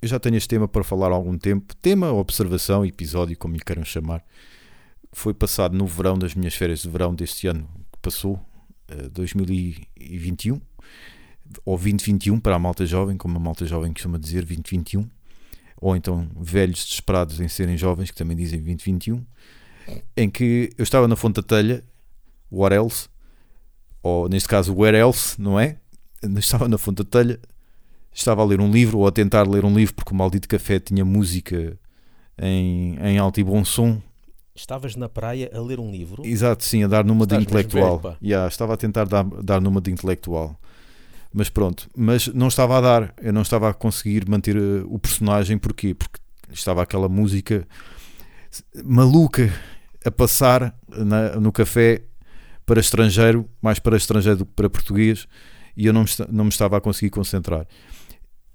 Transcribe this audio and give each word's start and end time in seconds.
Eu 0.00 0.08
já 0.08 0.20
tenho 0.20 0.36
este 0.36 0.48
tema 0.48 0.68
para 0.68 0.84
falar 0.84 1.08
há 1.08 1.14
algum 1.14 1.36
tempo. 1.36 1.74
Tema, 1.74 2.12
observação, 2.12 2.86
episódio, 2.86 3.36
como 3.36 3.54
lhe 3.54 3.60
queiram 3.60 3.84
chamar. 3.84 4.24
Foi 5.10 5.34
passado 5.34 5.76
no 5.76 5.88
verão 5.88 6.16
das 6.16 6.36
minhas 6.36 6.54
férias 6.54 6.82
de 6.82 6.88
verão 6.88 7.12
deste 7.12 7.48
ano 7.48 7.68
que 7.92 7.98
passou, 8.00 8.40
2021, 9.10 10.60
ou 11.64 11.76
2021 11.76 12.38
para 12.38 12.54
a 12.54 12.58
malta 12.60 12.86
jovem, 12.86 13.16
como 13.16 13.38
a 13.38 13.40
malta 13.40 13.66
jovem 13.66 13.92
costuma 13.92 14.18
dizer, 14.18 14.44
2021. 14.44 15.10
Ou 15.80 15.96
então 15.96 16.30
velhos 16.40 16.84
desesperados 16.84 17.40
em 17.40 17.48
serem 17.48 17.76
jovens, 17.76 18.12
que 18.12 18.16
também 18.16 18.36
dizem 18.36 18.60
2021. 18.60 19.26
Em 20.16 20.30
que 20.30 20.70
eu 20.78 20.84
estava 20.84 21.08
na 21.08 21.16
Fonte 21.16 21.36
da 21.36 21.42
Telha, 21.42 21.82
what 22.52 22.72
else? 22.72 23.08
Ou 24.00 24.28
neste 24.28 24.48
caso, 24.48 24.72
where 24.72 24.96
else, 24.96 25.40
não 25.42 25.58
é? 25.58 25.76
Estava 26.36 26.68
na 26.68 26.78
Fonte 26.78 27.02
da 27.02 27.10
Telha 27.10 27.40
estava 28.18 28.42
a 28.42 28.44
ler 28.44 28.60
um 28.60 28.70
livro 28.70 28.98
ou 28.98 29.06
a 29.06 29.12
tentar 29.12 29.46
ler 29.48 29.64
um 29.64 29.74
livro 29.74 29.94
porque 29.94 30.12
o 30.12 30.16
maldito 30.16 30.48
café 30.48 30.78
tinha 30.80 31.04
música 31.04 31.78
em, 32.36 32.96
em 33.00 33.18
alto 33.18 33.38
e 33.40 33.44
bom 33.44 33.64
som. 33.64 34.00
Estavas 34.54 34.96
na 34.96 35.08
praia 35.08 35.50
a 35.54 35.60
ler 35.60 35.78
um 35.78 35.90
livro? 35.90 36.26
Exato, 36.26 36.64
sim, 36.64 36.82
a 36.82 36.88
dar 36.88 37.04
numa 37.04 37.22
Estás 37.24 37.38
de 37.38 37.44
intelectual. 37.46 38.00
pá. 38.00 38.16
Yeah, 38.22 38.48
estava 38.48 38.74
a 38.74 38.76
tentar 38.76 39.04
dar, 39.04 39.24
dar 39.24 39.60
numa 39.60 39.80
de 39.80 39.90
intelectual. 39.92 40.58
Mas 41.32 41.48
pronto, 41.48 41.88
mas 41.96 42.26
não 42.28 42.48
estava 42.48 42.78
a 42.78 42.80
dar, 42.80 43.14
eu 43.22 43.32
não 43.32 43.42
estava 43.42 43.68
a 43.68 43.74
conseguir 43.74 44.28
manter 44.28 44.56
eh, 44.56 44.82
o 44.86 44.98
personagem, 44.98 45.56
porquê? 45.58 45.94
Porque 45.94 46.18
estava 46.50 46.82
aquela 46.82 47.08
música 47.08 47.68
maluca 48.84 49.52
a 50.04 50.10
passar 50.10 50.74
na- 50.88 51.36
no 51.38 51.52
café 51.52 52.02
para 52.66 52.80
estrangeiro, 52.80 53.48
mais 53.62 53.78
para 53.78 53.96
estrangeiro 53.96 54.38
do 54.38 54.46
que 54.46 54.52
para 54.52 54.70
português, 54.70 55.26
e 55.76 55.86
eu 55.86 55.92
não 55.92 56.02
me, 56.02 56.08
não 56.30 56.44
me 56.44 56.50
estava 56.50 56.76
a 56.76 56.80
conseguir 56.80 57.10
concentrar. 57.10 57.66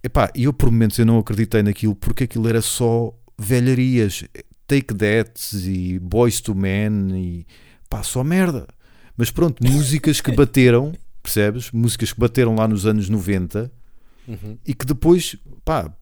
Epá, 0.03 0.29
e 0.35 0.43
eu 0.43 0.53
por 0.53 0.69
momentos 0.69 0.99
eu 0.99 1.05
não 1.05 1.17
acreditei 1.17 1.63
naquilo 1.63 1.95
porque 1.95 2.25
aquilo 2.25 2.47
era 2.49 2.61
só 2.61 3.13
velharias, 3.37 4.23
Take 4.67 4.93
That 4.95 5.33
e 5.55 5.97
Boys 5.99 6.41
to 6.41 6.53
Men 6.53 7.15
e 7.15 7.47
pá, 7.89 8.03
só 8.03 8.23
merda. 8.23 8.67
Mas 9.15 9.31
pronto, 9.31 9.63
músicas 9.65 10.19
que 10.19 10.31
bateram, 10.31 10.93
percebes? 11.21 11.71
Músicas 11.71 12.11
que 12.11 12.19
bateram 12.19 12.55
lá 12.55 12.67
nos 12.67 12.85
anos 12.85 13.09
90 13.09 13.71
Uhum. 14.25 14.57
e 14.65 14.73
que 14.73 14.85
depois, 14.85 15.35
pá, 15.65 15.93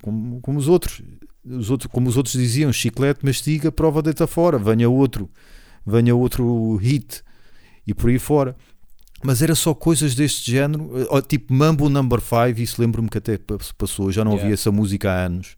como, 0.00 0.40
como 0.40 0.58
os 0.58 0.66
outros, 0.66 1.02
os 1.44 1.68
outros, 1.70 1.90
como 1.92 2.08
os 2.08 2.16
outros 2.16 2.32
diziam, 2.34 2.72
chiclete, 2.72 3.22
mastiga, 3.22 3.70
prova 3.70 4.00
deita 4.00 4.26
fora, 4.26 4.58
venha 4.58 4.88
outro, 4.88 5.30
venha 5.86 6.14
outro 6.14 6.76
hit 6.76 7.22
e 7.86 7.92
por 7.92 8.08
aí 8.08 8.18
fora. 8.18 8.56
Mas 9.22 9.42
era 9.42 9.54
só 9.54 9.74
coisas 9.74 10.14
deste 10.14 10.50
género, 10.50 10.90
eh, 11.12 11.22
tipo 11.22 11.52
Mambo 11.52 11.88
Number 11.90 12.20
5, 12.20 12.58
isso 12.60 12.80
lembro-me 12.80 13.08
que 13.08 13.18
até 13.18 13.36
pa- 13.36 13.58
passou, 13.76 14.06
eu 14.06 14.12
já 14.12 14.24
não 14.24 14.32
Yeah. 14.32 14.44
ouvia 14.44 14.54
essa 14.54 14.72
música 14.72 15.10
há 15.12 15.26
anos. 15.26 15.56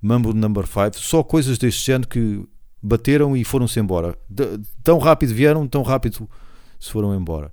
Mambo 0.00 0.32
Number 0.32 0.64
5, 0.66 0.98
só 1.00 1.22
coisas 1.22 1.58
deste 1.58 1.84
género 1.86 2.08
que 2.08 2.44
bateram 2.82 3.36
e 3.36 3.42
foram-se 3.42 3.80
embora. 3.80 4.14
De- 4.30 4.60
tão 4.82 4.98
rápido 4.98 5.34
vieram, 5.34 5.66
tão 5.66 5.82
rápido 5.82 6.28
se 6.78 6.90
foram 6.90 7.14
embora. 7.14 7.50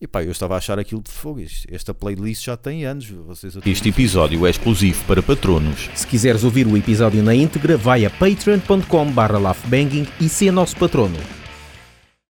E 0.00 0.06
pá, 0.06 0.24
eu 0.24 0.30
estava 0.32 0.54
a 0.54 0.56
achar 0.56 0.78
aquilo 0.78 1.02
de 1.02 1.10
fogo. 1.10 1.40
Esta 1.70 1.92
playlist 1.92 2.42
já 2.46 2.56
tem 2.56 2.86
anos. 2.86 3.06
Vocês 3.10 3.54
Este 3.66 3.90
episódio 3.90 4.46
é 4.46 4.50
exclusivo 4.50 5.04
para 5.04 5.22
patronos. 5.22 5.90
Se 5.94 6.06
quiseres 6.06 6.42
ouvir 6.42 6.66
o 6.66 6.74
episódio 6.74 7.22
na 7.22 7.34
íntegra, 7.34 7.76
vai 7.76 8.06
a 8.06 8.10
patreon.com 8.10 9.12
barra 9.12 9.38
laughbanging 9.38 10.08
e 10.18 10.26
ser 10.28 10.50
nosso 10.52 10.74
patrono. 10.78 11.18